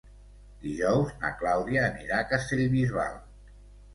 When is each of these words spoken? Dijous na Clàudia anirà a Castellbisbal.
Dijous 0.61 1.11
na 1.25 1.31
Clàudia 1.41 1.83
anirà 1.89 2.17
a 2.21 2.27
Castellbisbal. 2.31 3.21